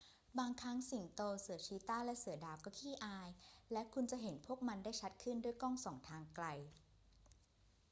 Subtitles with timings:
[0.39, 3.29] บางครั้งสิงโต เสือชีตาห์ และเสือดาว ก็ขี้อาย
[3.71, 6.45] และคุณจะเห็นพวกมันได้ชัดขึ้นด้วยกล้องส่องทางไกล